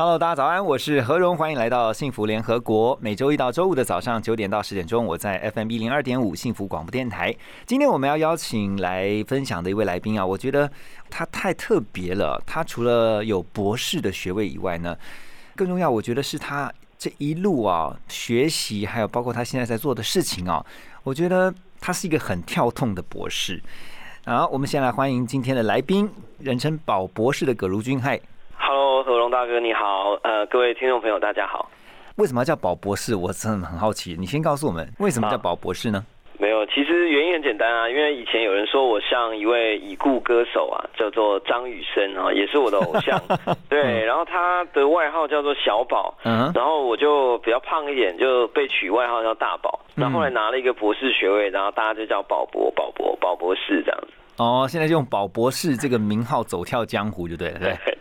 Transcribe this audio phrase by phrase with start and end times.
[0.00, 2.98] Hello，大家早安，我是何荣，欢迎来到幸福联合国。
[3.02, 7.36] 每周一到周五的早上九点到十点钟，我在 FM 一零二点五幸福广播电台。
[7.66, 10.72] 今天我们要邀请来分享的一位来宾啊，我觉得
[11.10, 12.42] 他太特别了。
[12.46, 14.96] 他除了有博士的学位以外呢，
[15.54, 20.64] 更重要，我觉得是他这一路啊学习，还有包括他现在在做的事情啊，
[21.02, 23.62] 我觉得他是一个很跳痛的博士。
[24.24, 26.08] 好，我们先来欢迎今天的来宾，
[26.38, 28.00] 人称宝博士的葛如君。
[28.00, 28.18] 嗨，
[28.72, 31.68] Hello，何龙大哥你好，呃，各位听众朋友大家好。
[32.18, 33.16] 为什么要叫宝博士？
[33.16, 34.14] 我真的很好奇。
[34.16, 36.06] 你先告诉我们为什么叫宝博士呢？
[36.38, 43.20] 没有，其实原因很简单啊，因为以前有人说我像一位已故歌手啊，叫做张雨生啊，也是我的偶像。
[43.68, 49.80] 对，然后他的外号叫做小宝，嗯，然后我就比较胖一点，就被取外号叫大宝。
[49.96, 54.12] 嗯那后来拿了一个博士学位，然后大家就叫宝博、宝博、宝博士这样子。
[54.36, 57.76] 哦，现在就用宝博士这个名号走跳江湖就对了，对。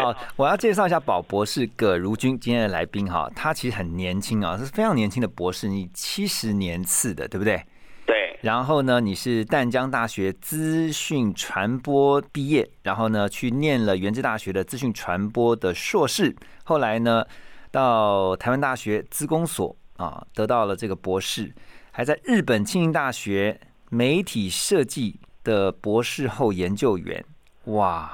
[0.00, 7.62] 好，我要介绍一下宝博士葛如君今天的来宾哈，他其实很年轻啊，是非常年轻的博士，你七十年次的，对不对？
[8.06, 17.24] 对然后呢，你是淡江大学资讯传播毕业，然后呢去念了原治大学的资讯传播的硕士，后来呢
[17.70, 21.52] 到台湾大学资工所啊得到了这个博士，
[21.90, 23.60] 还在日本庆应大学
[23.90, 27.22] 媒体设计的博士后研究员。
[27.64, 28.10] 哇，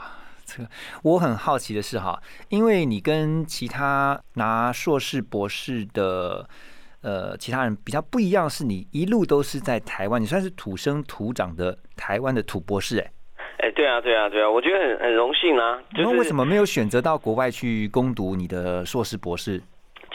[0.55, 0.71] 这个
[1.03, 6.49] 我很好奇的是哈，因为你跟其他拿硕士、博士的
[7.03, 13.11] 呃其他人比较不一样，是你一路都是在台湾，你算是土生土长的台湾的土博士哎、
[13.59, 15.81] 哎，对啊对啊对啊，我觉得很很荣幸啊。
[15.91, 19.61] 就是那为什么没有选择到国外去攻读你的硕士、博士？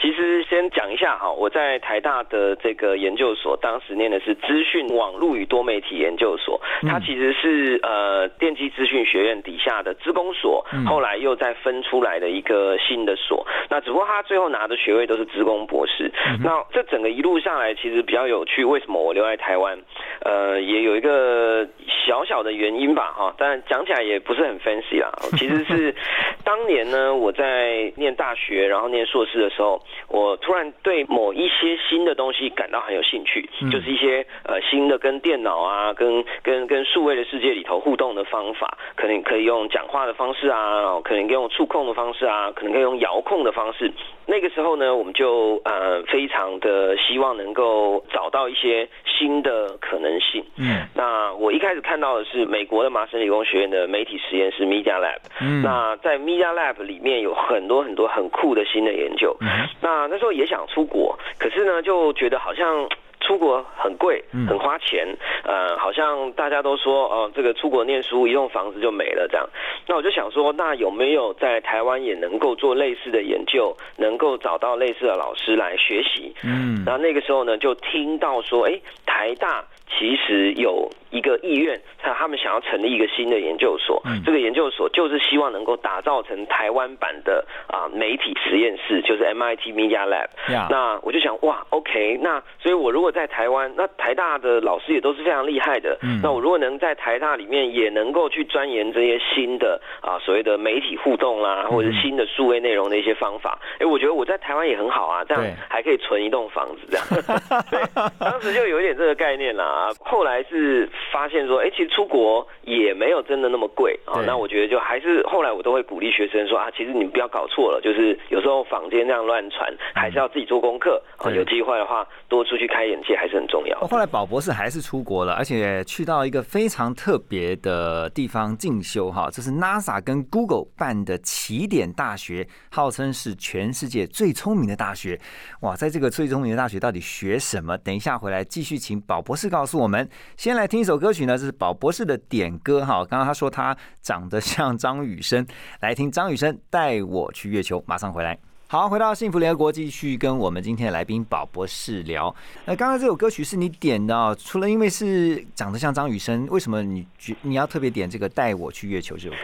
[0.00, 13.46] 其实先讲一下哈，我在台大的这个研究所，当时念的是资讯网络与多媒体研究所，它其实是呃电机资讯学院底下的资工所，后来又再分出来的一个新的所。
[13.68, 16.10] 那只不过他最后拿的学位都是资工博士。
[16.42, 18.64] 那这整个一路上来，其实比较有趣。
[18.64, 19.78] 为什么我留在台湾？
[20.22, 21.66] 呃，也有一个
[22.06, 25.10] 小小的原因吧，哈，但讲起来也不是很 fancy 啦。
[25.36, 25.94] 其实是
[26.44, 43.92] 当年呢，我在念大学，然后念硕士的时候，我突然对某一些新的东西感到很有兴趣，就是一些呃新的跟电脑啊、跟跟跟数位的世界里头互动的方法，可能可以用讲话的方式啊，可能可以用触控的方式啊，可能可以用遥控的方式。
[44.26, 50.44] 那个时候呢，我们就呃非常的希望能够找到一些新的可能性。
[50.56, 55.18] 嗯那我一开始看到的是美国的麻省理工学院的媒体实验室 Media Lab。
[55.40, 59.36] 嗯那在 Media Lab 里面有很多很多很酷的新的研究。
[59.40, 59.48] 嗯
[59.80, 62.88] 那那时候也想出国，可是呢，就觉得好像。
[63.22, 65.06] 出国很贵嗯，很花钱，
[65.44, 69.46] 呃，好像大家都说，哦、这个出国念书，一栋房子就没了这样。
[69.86, 76.34] 那我就想说，那有没有在台湾也能够做类似的研究，能够找到类似的老师来学习？
[76.42, 79.62] 嗯然后那个时候呢，就听到说，哎，台大
[79.98, 84.00] 其实有一个意愿，他他们想要成立一个新的研究所。
[84.06, 90.52] 嗯这个研究所就是希望能够打造成台湾版的啊、媒体实验室，就是 MIT Media Lab。
[90.52, 95.98] 呀，那我就想，哇，OK，那所以我如果在台湾，那台大的老师也都是非常厉害的。
[96.02, 107.06] 嗯那我如果能在台大里面也能够去钻研这些新的啊所谓的媒体互动啦、或者是新的数位内容的一些方法，哎，我觉得我在台湾也很好啊，这样对还可以存一栋房子这样。
[107.70, 107.80] 对，
[108.20, 109.79] 当时就有一点这个概念啦。
[110.00, 114.26] 后来是发现说，哎，其实出国也没有真的那么贵啊对。
[114.26, 121.30] 那我觉得就还是后来我都会鼓励学生说啊，其实你们不要搞错了，就是有时候坊间这样乱传，还是要自己做功课啊。
[121.30, 123.78] 对有机会的话，多出去开眼界还是很重要。
[123.80, 135.18] 后来宝博士还是出国了，而且去到一个非常特别的地方进修哈，这是 NASA 跟 Google 办的起点大学，号称是全世界最聪明的大学。
[135.60, 137.78] 哇，在这个最聪明的大学到底学什么？
[137.78, 140.08] 等一下回来继续请宝博士告诉诉我们。
[140.36, 143.04] 先来听一首歌曲呢，这是宝博士的点歌哈。
[143.04, 145.46] 刚刚他说他长得像张雨生，
[145.80, 148.36] 来听张雨生带我去月球，马上回来。
[148.66, 152.34] 好，回到幸福联合国，继续跟我们今天的来宾宝博士聊。
[152.64, 159.38] 那，刚刚这首歌曲是你点的哦，除了因为是长得像张雨生，为什么你觉你要特别点这个《带我去月球》这首歌？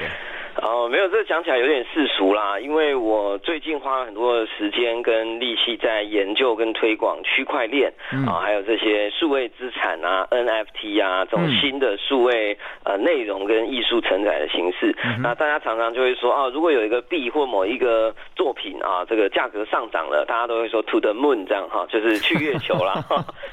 [0.62, 7.92] 哦，没有，这讲起来有点世俗啦，因为我最近花了很多的时间跟力气在研究跟推广区块链
[8.26, 14.96] 啊，还有这些数位资产啊、NFT 啊这种新的数位呃内容跟艺术承载的形式。
[15.20, 23.04] 那大家常常就会说啊，如果有一个币或某一个作品啊，这个价格上涨了，大家都会说 to the moon 这样哈，就是去月球啦。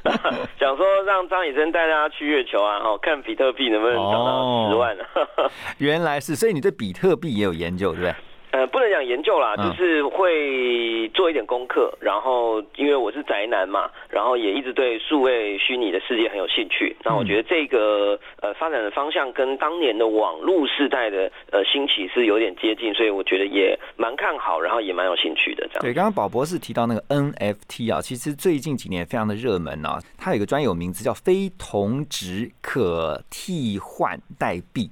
[0.58, 5.06] 想说让张以真带大家去月球啊，哈，看比特币能不能涨到十万啊。
[5.80, 8.14] 原来是，所以你对比特币也有研究，对不对？
[8.54, 11.92] 呃，不能讲研究啦，就是会做一点功课。
[12.00, 16.96] 然后，因为我是宅男嘛，然后也一直对数位虚拟的世界很有兴趣。
[17.04, 25.68] 那我觉得这个呃发展的方向跟当年的网络时代的呃兴起是有点接近，所以我觉得也蛮看好，然后也蛮有兴趣的。
[25.70, 34.92] 这样对，刚刚宝博士提到那个 NFT 啊，其实最近几年非常的热门啊，它有一个专有名字叫非同值可替换代币。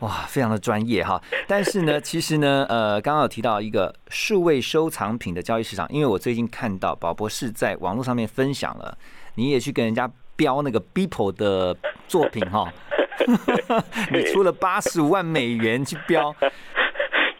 [0.00, 1.20] 哇，非常的专业哈！
[1.46, 8.96] 但是呢， 其实呢，呃，刚刚有提到一个数位收藏品的交易市场，因为我最近看到宝博士在网络上面分享了，
[9.34, 11.76] 你也去跟人家标那个 Beeple 的
[12.06, 12.72] 作品哈，
[14.12, 16.32] 你出了八十五万美元去标，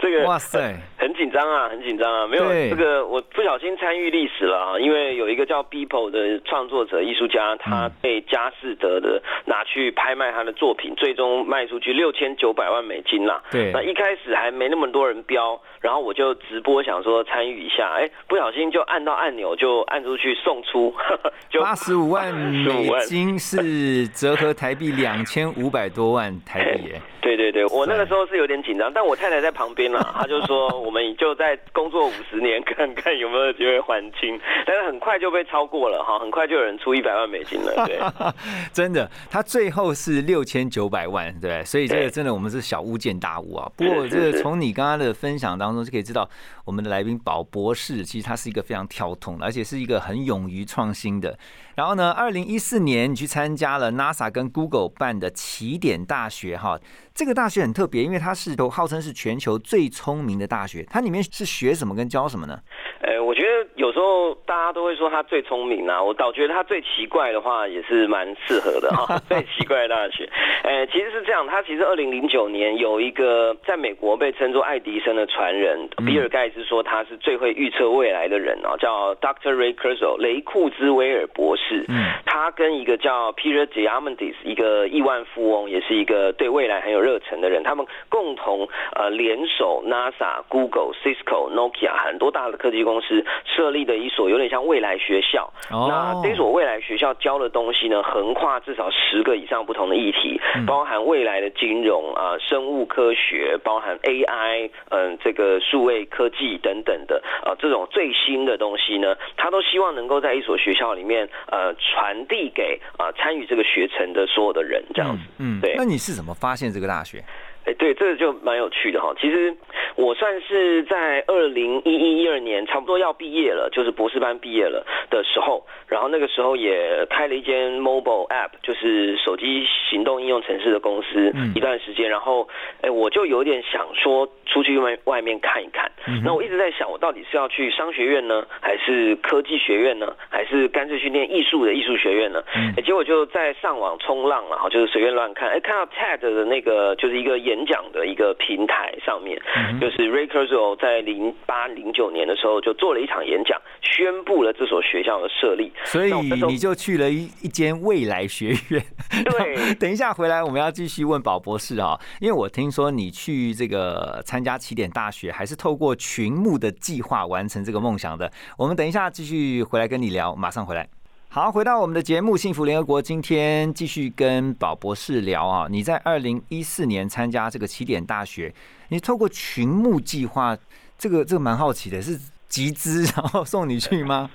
[0.00, 0.76] 这个哇塞！
[1.18, 2.26] 很紧张啊，很紧张啊！
[2.28, 4.78] 没有这个，我不小心参与历史了啊！
[4.78, 13.42] 因为有一个叫 People 的创作者艺术家，他被佳士得的拿去拍卖他的作品，最终卖出去六千九百万美金啦。
[13.50, 20.94] 对，那一开始还没那么多人标，然后我就直播想说参与一下，哎，不小心就按到按钮，就按出去送出，
[21.50, 27.02] 就八十五万美金是折合台币两千五百多万台币耶。
[27.38, 34.38] 对对对，我那个时候是有点紧张，但我太太在旁边了， 她就说我们就在工作五十年，看看有没有机会还清。
[34.66, 37.86] 但是很快就被超过了哈，很快就有人出一百万美金了。
[37.86, 38.00] 对，
[38.74, 43.70] 真的，他最后是六千九百万，对，所以这个真的我们是小巫见大巫啊。
[43.76, 46.28] 不过这个从你刚刚的分享当中就可以知道，
[46.64, 51.38] 我们的来宾宝博士其实他是一个非常跳通，而且是一个很勇于创新的。
[51.78, 56.76] 然后呢，二零一四年你去参加了 NASA 跟 Google 办的起点大学哈，
[57.14, 60.84] 这个大学很特别，因为它是都号称是全球最聪明的大学。
[60.90, 62.58] 它里面是学什么跟教什么呢？
[63.00, 69.16] 呃，我觉得有时候大家都会说它最聪明啊，我倒觉得它最奇怪的话也是蛮适合的哈。
[69.30, 70.28] 最奇怪的大学，
[70.64, 79.54] 呃，其实是这样，它其实二零零九年有一个在美国被称作爱迪生的传人比尔盖茨说他是最会预测未来的人哦，叫 Dr.
[79.54, 81.67] Ray Kurzweil 雷库兹威尔博士。
[81.68, 81.84] 是，
[82.24, 88.66] 他跟一个叫 Peter Diamandis 一个亿万富翁，也是一个对未来很有热忱的人，他们共同
[88.96, 95.52] 呃联手 NASA、Google、Cisco、Nokia 很多大的科技公司设立的一所有点像未来学校。
[95.70, 111.28] 那这所未来学校教的东西呢，横跨至少十个以上不同的议题，包含未来的金融啊、生物科学，包含 AI，嗯，这个数位科技等等的啊，这种最新的东西呢，他都希望能够在一所学校里面。
[111.50, 115.74] 呃，传递给啊参与这个学程的所有的人，这样子，嗯，对。
[115.76, 117.22] 那你是怎么发现这个大学？
[117.64, 119.12] 哎，对，这个就蛮有趣的哈。
[119.20, 119.54] 其实
[119.94, 132.08] 我算是在二零一一一二年，差不多要毕业了，就是博士班毕业了的时候，然后那个时候也开了一间 mobile app，就是手机行动应用程式的公司，一段时间。
[132.08, 132.48] 然后，
[132.80, 135.90] 哎，我就有点想说出去外外面看一看。
[136.24, 142.42] 那我一直在想，我到底是要去商学院呢，还是科技学院呢，还是干脆去念艺术的艺术学院呢？
[142.76, 147.68] 哎，结果就在上网冲浪了哈，就是随便乱看，哎，看到 TED 的那个就是一个演。
[147.68, 149.38] 讲的一个平台上面，
[149.78, 155.70] 就是 Ray Kurzweil 在零八零九年的时候就做了一场演讲，宣布了这所学校的设立。
[155.84, 156.12] 所以
[156.46, 158.82] 你就去了一一间未来学院。
[159.22, 168.32] 对，等一下回来我们要继续问宝博士啊，因为我听说你去这个参加起点大学，还是透过群牧的计划完成这个梦想的。
[168.56, 170.88] 我们等一下继续回来跟你聊，马上回来。
[171.30, 175.66] 好，回到我们的节目《幸福联合国》，今天继续跟宝博士聊啊。
[175.68, 178.52] 你在二零一四年参加这个起点大学，
[178.88, 180.56] 你透过群牧计划，
[180.96, 184.30] 这个这个蛮好奇的，是集资然后送你去吗？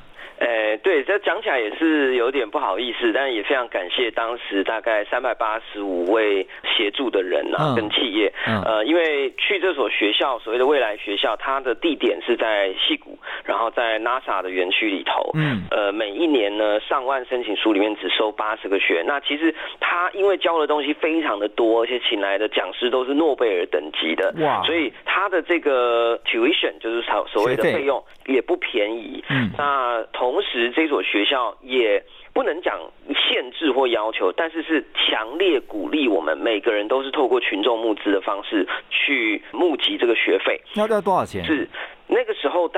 [0.84, 8.32] 呃，对，这讲起来也是有点不好意思，但也非常感谢当时大概三百八十五位协助的人呐，跟企业。
[8.46, 15.32] 呃，因为去这所学校，所谓的未来学校，它的地点是在戏谷，然后在 NASA 的园区里头。
[15.34, 15.64] 嗯。
[15.72, 19.04] 呃，每一年呢，上万申请书里面只收八十个学。
[19.06, 24.34] 那其实他因为教的东西非常的多，而且请来的讲师都是诺贝尔等级的。
[24.40, 24.62] 哇。
[24.64, 29.24] 所以他的这个 tuition 就是所所谓的费用也不便宜。
[29.30, 29.50] 嗯。
[29.58, 32.04] 那同时，这所学校也
[32.34, 32.80] 不能讲
[33.16, 40.60] 限制或要求，但是是强烈鼓励我们每个人都是透过群众募资的方式去募集这个学费。
[40.76, 41.44] 要要多少钱？
[41.46, 41.68] 是。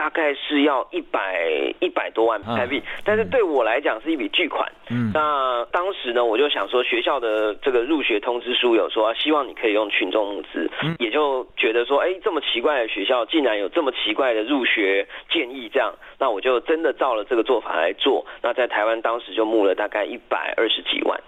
[0.05, 4.71] 大概是要一百一百多万台币，但是对我来讲是一笔巨款。
[4.91, 10.69] 嗯，那当时呢，我就想说，学校的这个入学通知书有说，希望你可以用群众募资，
[11.00, 18.24] 也就觉得说，哎，这么奇怪的学校竟然有这么奇怪的入学建议，这样，那我就真的照了这个做法来做。
[18.43, 21.19] 那在台湾当时就募了大概一百二十几万。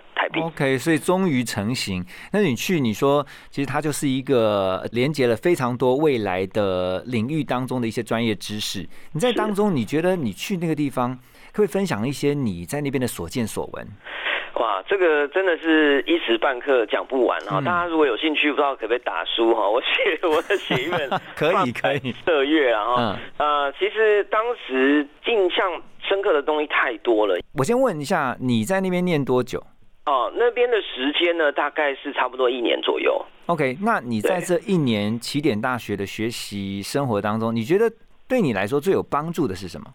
[0.42, 2.06] OK，所以终于成型。
[2.32, 8.88] 那你去，你说其实它就是一个连接了非常多未来的领域当中的一些专业知识。
[9.14, 11.18] 你在当中，你觉得你去那个地方，
[11.52, 13.88] 可以分享一些你在那边的所见所闻？
[14.56, 17.62] 哇，这个真的是一时半刻讲不完哈。
[17.62, 19.68] 大家如果有兴趣，不知道可不可以打书哈？
[19.70, 22.12] 我写我写一本，可以可以。
[22.26, 22.96] 色月然后
[23.38, 27.40] 呃，其实当时印象深刻的东西太多了。
[27.54, 29.64] 我先问一下，你在那边念多久？
[30.08, 33.24] 哦，那边的时间呢，大概是差不多一年左右。
[33.48, 37.92] OK，那你在这一年起点大学的学习生活当中，你觉得
[38.26, 39.88] 对你来说最有帮助的是什么？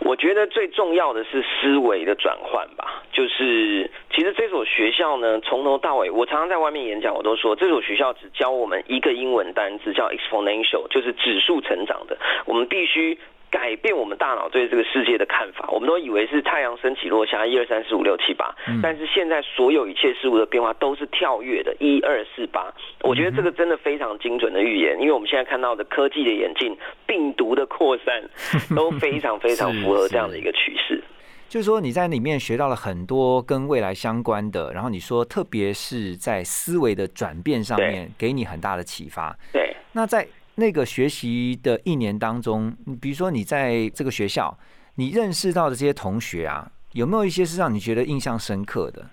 [0.00, 3.02] 我觉得最重要的是思维的转换吧。
[3.12, 12.16] 就是其实这所学校呢，从头到尾，我常常在外面演讲，我都说这所学校只教我们一个英文单词，叫 exponential，就是指数成长的。
[12.46, 13.18] 我们必须。
[13.50, 22.72] 改变我们大脑对这个世界的看法，我们都以为是太阳升起落下，一二三四五六七八，但是现在所有一切事物的变化都是跳跃的，一二四八。
[23.00, 26.76] 我觉得这个真的非常精准的预言，因为我们现在看到的科技的演进、
[27.06, 28.22] 病毒的扩散，
[28.76, 31.02] 都非常非常符合这样的一个趋势。
[31.48, 39.34] 就是说你在里面学到了很多跟未来相关的，然后你说特别是在思维的转变上面给你很大的启发。
[39.52, 40.26] 对，那在。
[40.58, 44.58] 那个学习的一年当中，比如说你在这个学校，
[44.96, 49.06] 你认识到的这些同学啊，有没有一些是让你觉得印象深刻的？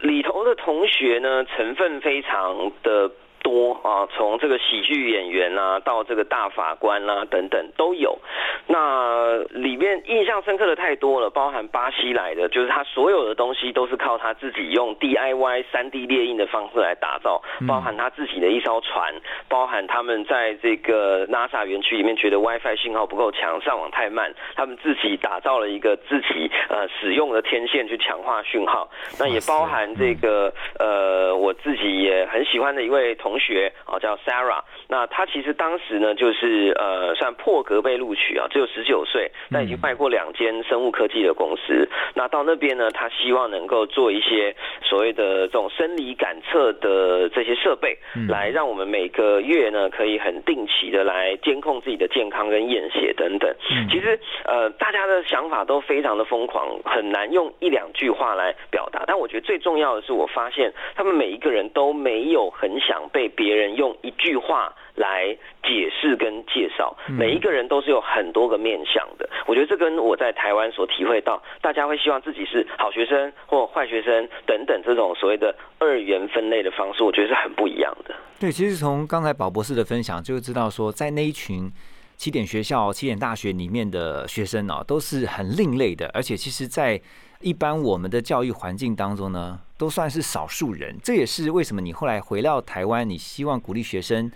[0.00, 3.10] 里头的同学呢，成分非常的。
[3.42, 8.18] 多啊，从这个喜剧演员啊，到这个大法官啦等等都有。
[8.66, 19.12] 那里面印象深刻的太多了，包含巴西来的，就是他所有的东西都是靠他自己用 DIY 三 D 列印的方式来打造，包含他自己的一艘船，
[19.48, 28.88] 包含他们在这个 NASA 园区里面觉得 WiFi 信号不够强，上网太慢，他们自己打造了一个自己呃使用的天线去强化讯号。
[29.18, 33.31] 那也包含这个呃我自己也很喜欢的一位同。
[33.32, 41.88] 同学啊，叫 Sarah，那他其实当时呢，就是呃，算破格被录取啊，只有十九岁，但已经拜过两间生物科技的公司。
[42.14, 47.96] 那到那边呢，他希望能够做一些所谓的这种生理感测的这些设备，
[48.28, 53.50] 来让我们每个月呢，可以很定期的来监控自己的健康跟验血等等。
[53.90, 59.04] 其实呃，大家的想法都非常的疯狂，很难用一两句话来表达。
[59.06, 63.21] 但我觉得最重要的是，我发现他们每一个人都没有很想被。
[63.22, 65.26] 被别人用一句话来
[65.62, 69.30] 解释跟介绍，每一个人都是有很多个面向的。
[69.46, 78.12] 我觉得这跟我在台湾所体会到，大家会希望自己是好学生或坏学生等等这种所谓的二元分类的方式，我觉得是很不一样的。
[78.40, 81.70] 对，其实从刚才宝博士的分享就知道，说在那一群
[82.16, 87.00] 起点学校、起点大学里面的学生哦，都是很另类的，而且其实，在
[87.40, 89.60] 一般我们的教育环境当中呢。
[89.82, 94.30] 都算是少数人，这也是为什么你后来回到台湾，你希望鼓励学生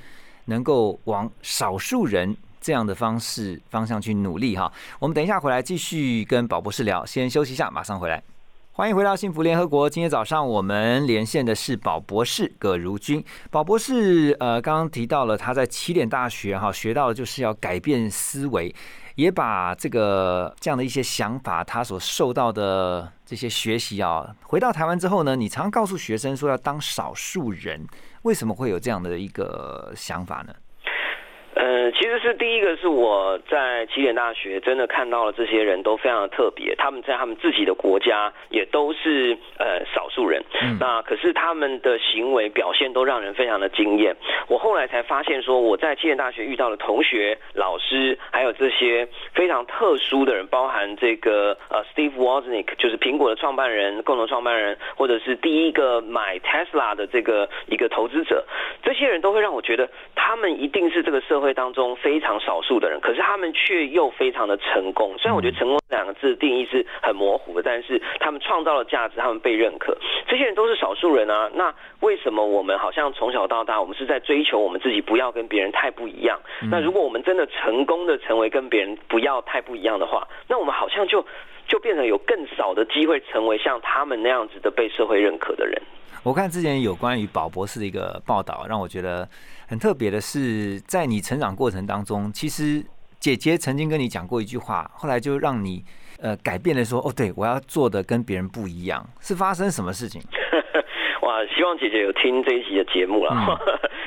[0.46, 4.72] 能够往少数人这样的方式方向去努力哈。
[4.98, 8.20] 我们等一下回来继续跟宝博士聊，先休息一下，马上回来。
[8.72, 13.24] 欢迎回到幸福联合国，今天早上我们连线的是宝博士葛如君。
[13.48, 18.74] 宝博士呃，刚刚提到了他在起点大学哈学到的就是要改变思维。
[19.16, 27.86] 也把这个这样的一些想法，他所受到的这些学习啊，回到台湾之后呢，你常告诉学生说要当少数人，
[28.22, 30.54] 为什么会有这样的一个想法呢？
[31.56, 40.44] 呃，其实是第一个是我在起点大学真的看到了这些人都非常的特别，他们在他们自己的国家也都是呃少数人，
[40.78, 44.14] 那可是他们的行为表现都让人非常的惊艳。
[44.48, 58.44] 我后来才发现说，我在起点大学遇到的同学、老师，还有这些非常特殊的人，包含这个呃 Steve Wozniak，就是苹果的创办人、共同创办人，或者是第一个买 Tesla 的这个一个投资者，
[58.82, 61.45] 这些人都会让我觉得他们一定是这个社会。
[61.46, 65.14] 会当中非常少数的人，可是他们却又非常的成功。
[65.16, 69.96] 虽然我觉得成功这两个字的定义是很模糊的，但是他们创造了价值，他们被认可。
[70.26, 76.40] 这些人都是少数人啊，那为什么我们好像从小到大，我们是在追求我们自己不要跟别人太不一样？
[76.68, 81.24] 那如果我们真的成功的成为跟别人不要太不一样的话，那我们好像就
[81.68, 85.80] 就变成有更少的机会成为像他们那样子的被社会认可的人。
[86.24, 89.28] 我看之前有关于宝博士的一个报道，让我觉得
[89.66, 92.84] 很特别的是，在你成长过程当中，其实
[93.18, 95.84] 姐姐曾经跟你讲过一句话，后来就让你
[96.20, 100.22] 呃改变了，说哦，对我要做的跟别人不一样，是发生什么事情？
[101.22, 103.34] 哇，希望姐姐有听这一集的节目了。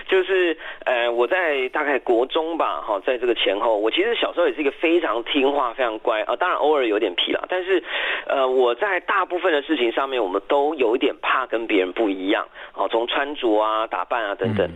[0.09, 7.81] 就是呃，我在大概国中吧，哈，在这个前后，我其实小时候也是一个非常听话、非常乖啊，当然偶尔有点皮了，但是
[8.25, 14.67] 呃，我在大部分的事情上面，我们都有一点怕跟别人不一样，哦，从穿着啊、打扮啊等等。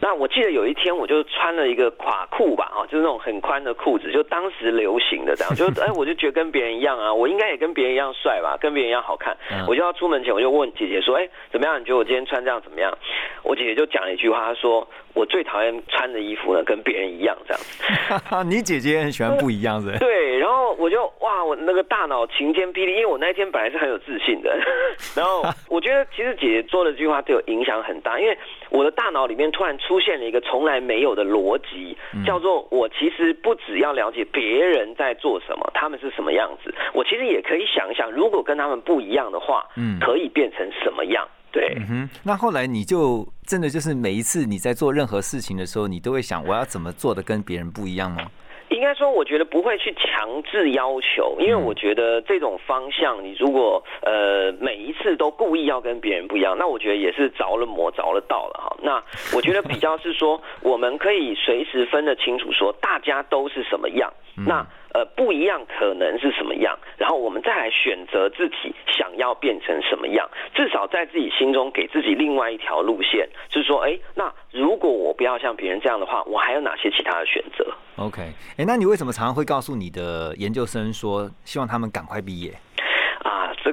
[0.00, 11.80] 那我记得有一天，我就穿了一个垮裤吧，哈，就是那种很宽的裤子，就当时流行的这样，就哎， 我就觉得跟别人一样啊，我应该也跟别人一样帅吧，跟别人一样好看，我就要出门前，我就问姐姐说，哎，怎么样？
[11.80, 12.96] 你觉得我今天穿这样怎么样？
[13.42, 14.75] 我姐姐就讲了一句话，她说。
[15.14, 18.44] 我最讨厌穿的衣服呢，跟别人一样这样子。
[18.48, 19.96] 你姐姐很喜欢不一样的。
[20.00, 24.58] 对，然后我就哇，我那个大脑晴天霹雳，因为我那一天本来是很有自信的。
[25.14, 28.36] 然后我觉得其实姐姐说的这句话对我影响很大，因为
[28.70, 41.26] 我的大脑里面突然出现了一个从来没有的逻辑，叫做我其实不只要了解别人在做什么，他们是什么样子，我其实也可以想一想，如果跟他们不一样的话，嗯，可以变成什么样。
[41.52, 48.30] 对，嗯哼，那后来你就真的就是每一次你在做任何事情的时候，你都会想我要怎么做的跟别人不一样吗？
[48.76, 58.76] 应该说，我觉得不会去强制要求，因为我觉得这种方向，你如果呃每一次都故意要跟别人不一样，那我觉得也是着了魔着了道了哈。
[58.82, 59.02] 那
[59.34, 64.12] 我觉得比较是说，我们可以随时分得清楚，说大家都是什么样，
[64.46, 64.66] 那。
[64.94, 76.24] 呃，不一样可能是什么样，然后我们再来选择自己想要变成什么样，至少在自己心中给自己另外一条路线，就是说，哎，那如果我不要像别人这样的话，
[76.56, 77.64] 有哪些其他的选择
[77.96, 82.58] ？OK，哎，那你为什么常常会告诉你的研究生说，希望他们赶快毕业？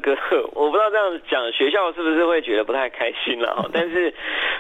[0.04, 3.68] 啊，这 个我不知道这样讲，学校是不是会觉得不太开心了？
[3.72, 4.14] 但是，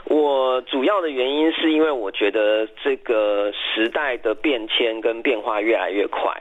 [0.06, 6.32] 我主要的原因是因为我觉得这个时代的变迁跟变化越来越快，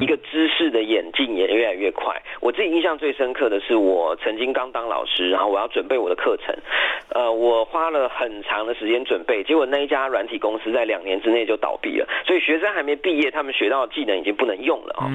[0.00, 2.20] 一个知识的演进也越来越快。
[2.40, 6.54] 我自己印象最深刻的是，我曾经刚当老师，然后我要准备我的课程，
[7.14, 15.08] 呃，我花了很长的时间准备，结果那一家软体公司在两年之内就倒闭了，所以学生还没毕业，他们学到的技能已经不能用了啊。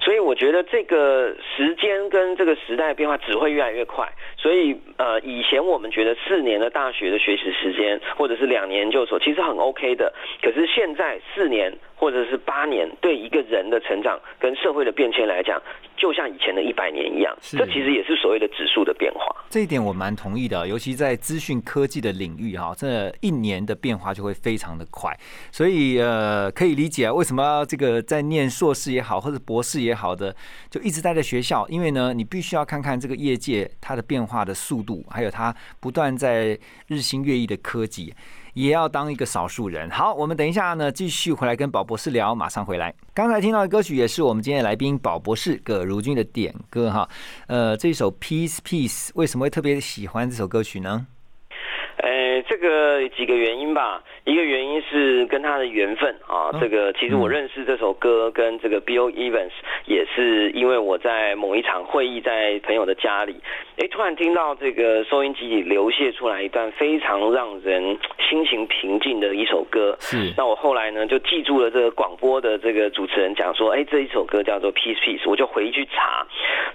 [0.00, 10.12] 所以我觉得这个时间跟这这个时代变化只会越来越快，所以呃，以前我们觉得四年的大学的学习时间，或者是两年研究所，其实很 OK 的。
[10.42, 15.60] 可是现在四年或者是八年，对一个人的成长跟社会的变迁来讲，
[15.96, 17.36] 就像以前的一百年一样。
[17.40, 19.34] 这其实也是所谓的指数的变化。
[19.54, 25.16] 这一点我蛮同意的，尤其在资讯科技的领域哈，这一年的变化就会非常的快。
[25.52, 30.34] 所以呃，可以理解，为什么这个在念硕士也好，或者博士也好的，
[30.68, 32.24] 就一直待在学校，因为呢，你。
[32.34, 38.12] 必须要看看这个业界它的变化的速度，还有它不断在日新月异的科技，
[38.54, 39.90] 也要当一个少数人。
[39.90, 42.94] 好，我们等一下呢，继续回来跟宝博士聊，马上回来。
[43.12, 47.08] 刚才听到的歌曲也是我们今天的来宾宝博士葛如君的点歌哈。
[47.48, 51.06] 呃，这首 Peace Peace 为什么会特别喜欢这首歌曲呢？
[51.96, 54.02] 呃，这个几个原因吧。
[54.24, 59.52] 一个原因是跟他的缘分啊，这个其实我认识这首歌跟这个 Bill Evans
[59.84, 63.38] 也是因为我在某一场会议在朋友的家里，
[63.76, 69.94] 哎，突然听到这个收音机里流泻出来一段非常让人心情平静的一首歌。
[70.00, 70.32] 是。
[70.36, 76.26] 那我后来呢就记住了这个广播的这个主持人讲说，哎，这一首歌叫做 Peace Peace，我就回去查。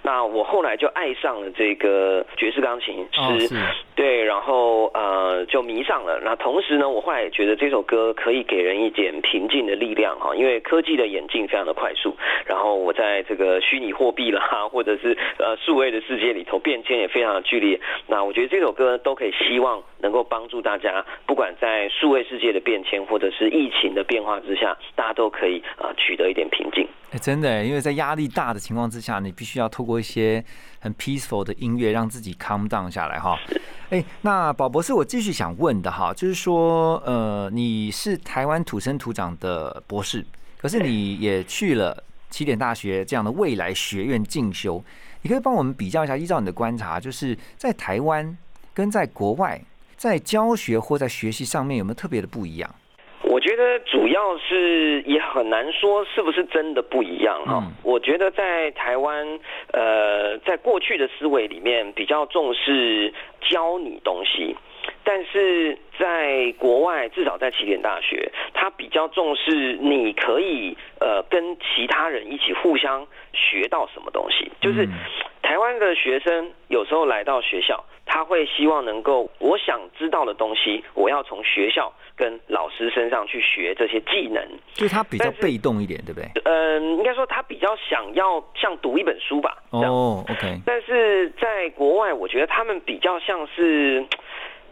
[0.03, 3.55] 那我后来就爱上了这个爵士钢琴师，
[3.95, 6.21] 对，然后呃就迷上了。
[6.23, 7.29] 那同时呢，我后来也。
[7.39, 12.13] 觉得这首歌可以给人一点平静的力量哈，因为科技的演进非常的快速，
[12.45, 17.79] 然后我在这个虚拟货币啦，或者是呃数位的世界里头变也非常的剧烈。
[18.07, 26.87] 那我觉得这首歌都可以希望能够帮助大家，不管在数位世界的变迁或者是疫情的变化之下，大家都可以啊取得一点平静。
[27.11, 30.43] 哎，真的，因为在压力大的情况之下，你必须要透过一些
[30.79, 33.37] 很 peaceful 的音乐，让自己 calm down 下来哈。
[33.89, 40.23] 哎，那宝博士，我继续想问的哈，就是说，呃，你是台湾土生土长的博士，
[40.61, 44.83] 可是你也去了起点大学这样的未来学院进修，
[45.21, 48.37] 你可以帮我们比较一下，依照你的观察，就是在台湾
[48.73, 49.59] 跟在国外，
[49.95, 52.69] 在教学或在学习上面有没有特别的不一样？
[53.21, 57.61] 我觉得主要是也很难说是不是真的不一样哈。
[57.61, 59.25] 嗯我觉得在台湾，
[59.73, 64.55] 呃，在过去的思维里面比较重视教你东西，
[65.03, 74.93] 但是在国外，至少在起点大学，他比较重视你可以呃跟其他人一起互相学到什么东西，就是嗯
[75.41, 84.45] 台湾的学生有时候来到学校，他会希望能够我想知道的东西，我要从学校跟老师身上去学这些技能。
[84.73, 86.29] 就是他比较被动一点，对不对？
[86.45, 89.57] 嗯，应该说他比较想要像读一本书吧。
[89.71, 94.05] 哦，OK，但是在国外，我觉得他们比较像是，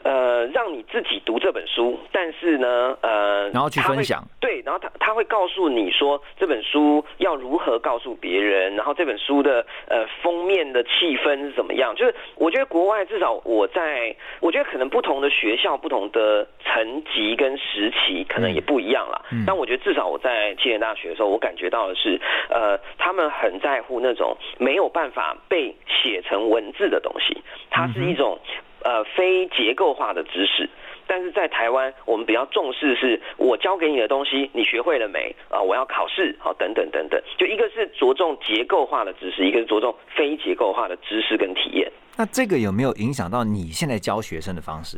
[0.03, 4.23] 呃，让你自己读这本书，但是呢，呃，然后去分享。
[4.39, 11.95] 对，然后他他会告诉你说这本书要如何告诉别人，然后这本书的呃封面的气氛是怎么样？
[11.95, 19.21] 就是我觉得国外至少我在，我觉得可能不同的学校、不同的层级跟时期可能也不一样啦。
[19.31, 28.37] 嗯但我觉得至少我在七年大学的时候，我感觉到的是，呃，他们很在乎那种没有办法被写成文字的东西，它是一种
[28.83, 30.69] 呃非结构化的知识。
[31.09, 35.61] 但是在台湾，我们比较重视是我教给你的东西，你学会了没啊？
[35.61, 37.17] 我要考试，好，等等等等。
[37.37, 41.89] 就一个是着重结构化的知识，一个是着重非结构化的知识跟体验。
[42.17, 44.97] 那这个有没有影响到你现在教学生的方式？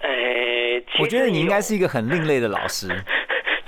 [0.00, 2.88] 诶、其实我觉得你应该是一个很另类的老师。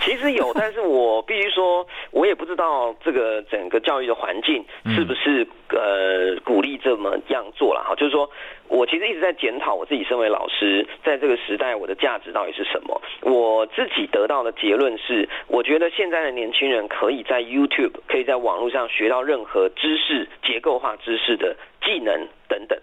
[0.04, 4.62] 其实有，但是我必须说，我也不知道这个整个教育的环境
[4.94, 7.94] 是不是呃鼓励这么样做了哈。
[7.94, 8.30] 就是说
[8.68, 13.00] 我其实一直在检讨我自己身为老师，在这个时代我的价值到底是什么。
[13.22, 22.78] 我自己得到的结论是，我觉得现在的年轻人可以在 YouTube 可以在网络上学到任何知识、结构化知识的技能等等。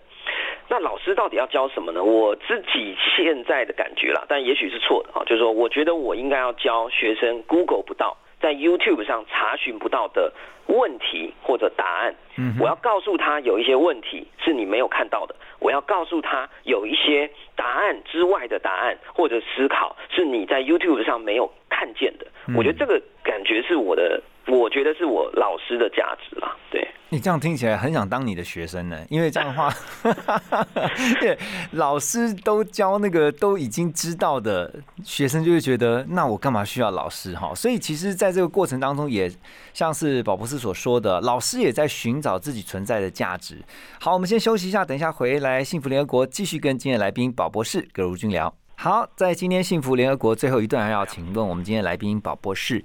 [0.67, 2.03] 那老师到底要教什么呢？
[2.03, 10.31] 我自己现在的感觉啦，但也许是错的啊，就是说，我觉得我应该要教学生 Google 不到，在 YouTube 上查询不到的
[10.67, 12.15] 问题或者答案。
[12.38, 22.25] 嗯我要告诉他有一些问题是你没有看到的，我要告诉他有一些答案之外的答案或者思考是你在 YouTube 上没有看见的。
[22.55, 26.55] 我觉得这个感觉是我的，我觉得是我老师的价值啦。
[26.69, 26.88] 对。
[27.13, 29.69] 你这样听起来很想当你的学生呢，因为这样的话，
[31.21, 31.38] 因为
[31.71, 37.53] 老师都教那个都已经知道的，学生就会觉得，那我干嘛需要老师哈？
[37.53, 39.29] 所以其实在这个过程当中，也
[39.73, 43.57] 像是宝博士所说的，老师也在寻找自己存在的价值。
[43.99, 48.55] 好，我们先休息一下，等一下回来，幸福联合国继续跟今天来宾宝博士葛如君聊。
[48.77, 52.81] 好，在今天幸福联合国最后一段，要请问我们今天来宾宝博士。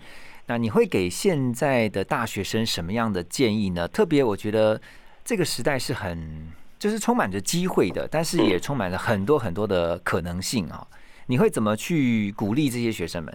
[0.49, 3.89] 那你会给现在的大学生什么样的建议呢？
[3.89, 4.81] 特别我觉得
[5.25, 6.47] 这个时代是很
[6.79, 10.87] 就是充满着机会的，但是也充满了很多很多的可能性啊。
[11.27, 13.35] 你会怎么去鼓励这些学生们？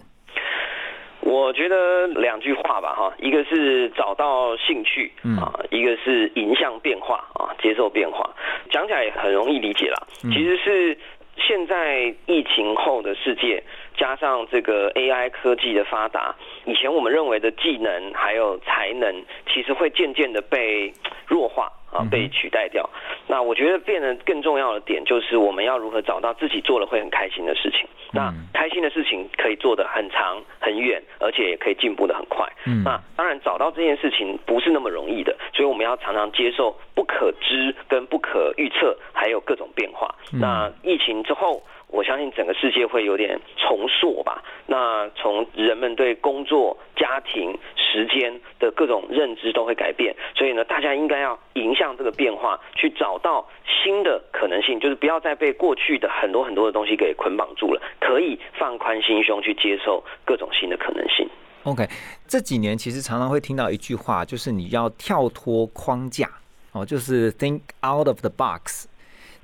[1.20, 8.34] 我觉得两句话吧，哈，一个是找到兴趣嗯啊，一个是迎向变化啊，接受变化。
[8.70, 10.98] 讲起来也很容易理解啦，其实是
[11.36, 13.62] 现在疫情后的世界，
[13.96, 20.92] 加上这个 AI 科技的发达，以前我们认为的技能还有才能，其实会渐渐的被
[21.26, 22.88] 弱化啊，被取代掉。
[23.26, 27.86] 那我觉得变得更重要的点就是我们要如何找到自己做了会很开心的事情。
[28.12, 32.46] 那开心的事情可以做得很长很远，而且也可以进步的很快。
[32.66, 40.14] 嗯那当然找到这件事情不是那么容易的，所以我们要常常接受不可知跟不可预测，还有各种变化。
[40.32, 41.62] 那疫情之后。
[41.92, 44.42] 我相信整个世界会有点重塑吧。
[44.66, 61.28] 那从人们对工作、家庭、时间的各种认知都会改变，所以呢，大家应该要迎向这个变化，去找到新的可能性，就是不要再被过去的很多很多的东西给捆绑住了，可以放宽心胸去接受各种新的可能性。
[61.64, 61.86] OK，
[62.26, 66.28] 这几年其实常常会听到一句话，就是你要跳脱框架
[66.72, 68.88] 哦，就是 think out of the box。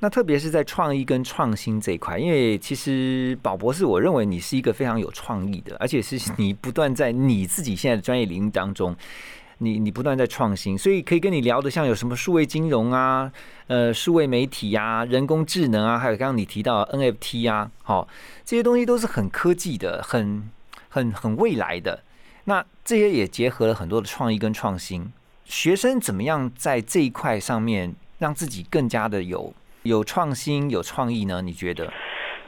[0.01, 8.95] 那特别是在创意跟创新这一块，因为其实宝博士，我认为你是一个非常有创意的，而且是 你不断在你自己现在的专业领域当中，
[9.59, 13.33] 你你不断在创新，所以可以跟你聊的像有什么数位金融啊，
[13.67, 18.07] 呃，数位媒体啊，人工智能啊，还有刚刚你提到 NFT 啊，好、
[18.45, 20.49] 这些东西都是很科技的，很
[20.89, 22.05] 很很未来的。
[22.45, 25.13] 那这些也结合了很多的创意跟创新。
[25.45, 29.53] 学生怎么样在这一块上面让自己更加的有
[29.89, 31.41] 有创新、有创意呢？
[31.41, 31.91] 你觉得？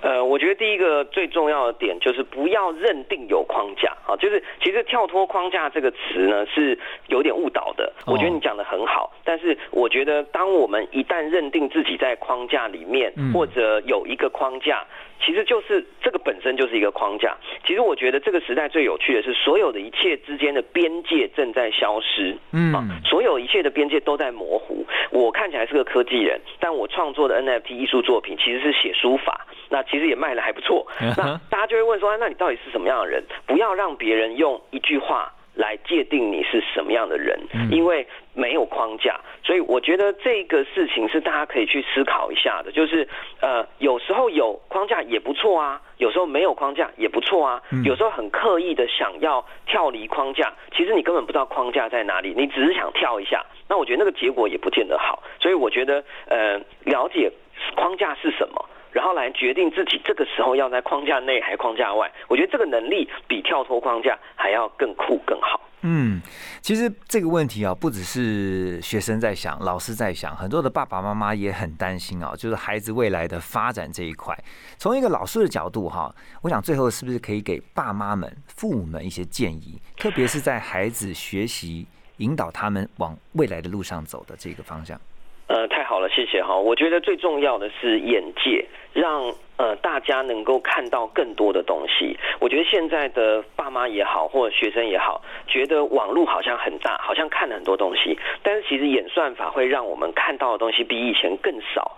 [0.03, 7.93] 呃，我觉得第一个最重要的点就是不要认定有框架，啊，就是其实跳脱框架这个词呢是有点误导的。
[8.07, 14.85] 我觉得你讲的很好，但是我觉得当我们一旦认定自己在框架里面，或者有一个框架。
[15.23, 17.37] 其实就是这个本身就是一个框架。
[17.67, 22.73] 其实我觉得这个时代最有趣的是，所有的一切之间的边界正在消失，嗯，
[23.05, 24.83] 所有一切的边界都在模糊。
[25.11, 30.87] 我看起来是个科技人，但我创作的 NFT 艺术作品其实是写书法，那其实也卖的还不错。
[31.17, 33.25] 那大家就会问说，那你到底是什么样的人？
[33.47, 35.33] 不要让别人用一句话。
[35.57, 37.39] 来界定你是什么样的人，
[37.71, 42.71] 因为没有框架，所以我觉得这个事情是大家可以去思考一下的。
[42.73, 43.07] 就是
[43.41, 47.61] 呃，有时候有框架也不错啊，有时候没有框架也不错啊。
[47.85, 53.45] 有时候很刻意的想要跳离框架，其实你根本不知道框架在哪里，你只是想跳一下。
[53.69, 55.23] 那我觉得那个结果也不见得好。
[55.41, 57.31] 所以我觉得呃，了解
[57.75, 58.65] 框架是什么。
[58.93, 65.61] 然后来决定自己这个时候要在框架内还是框架外，我觉得这个能力比跳脱框架还要更酷更好。
[65.83, 66.21] 嗯，
[66.61, 74.37] 其实这个问题啊，不只是学生在想，老师在想，很多的爸爸妈妈也很担心啊，就是孩子未来的发展这一块。
[74.77, 81.87] 从一个老师的角度哈，我想最后是不是可以给爸妈们、父母们一些建议，特别是在孩子学习、
[82.19, 85.01] 引导他们往未来的路上走的这个方向。
[85.47, 86.55] 呃，太好了，谢谢哈。
[86.55, 89.33] 我觉得最重要的是眼界，让。
[89.61, 92.17] 呃，大家能够看到更多的东西。
[92.41, 98.19] 我觉得现在的爸妈也好，或者学生也好，觉得网络好像很大，好像看了很多东西。
[98.43, 101.95] 但是其实演算法会让我们看到的东西比以前更少。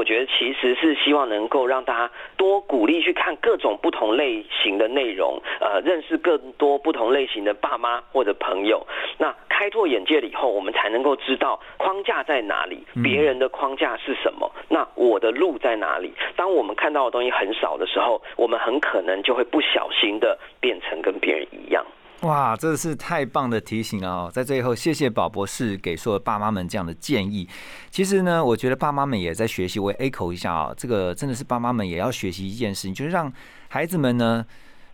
[0.00, 8.86] 我觉得其实是希望能够让大家多鼓励去看各种不同类型的内容，呃，认识更多不同类型的爸妈或者朋友。
[9.18, 16.14] 那开拓眼界了以后，我们才能够知道框架在哪里，别人的框架是什么，那我的路在哪里。
[16.34, 16.70] 当我们。
[16.80, 21.84] 看到的东西很少的时候，我们很可能就会不小心的变成跟别人一样。
[22.22, 24.30] 哇，真的是太棒的提醒了哦！
[24.30, 27.48] 在最后，谢谢宝博士给所有爸妈们这样的建议。
[27.90, 33.32] 其实呢，我觉得爸妈们也在学习，我也 echo 一下啊，这个真的是爸妈们也要学习一件事情，就是让
[33.68, 34.44] 孩子们呢，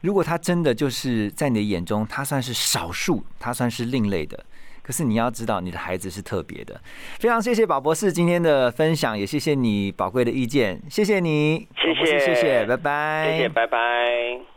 [0.03, 4.45] 如果他真的就是在你的眼中，他算是少数，他算是另类的。
[4.83, 6.81] 可是你要知道，你的孩子是特别的。
[7.19, 14.56] 非常谢谢宝博士今天的分享，也谢谢你宝贵的意见，谢谢你，谢谢，谢谢，拜拜，谢谢，拜拜。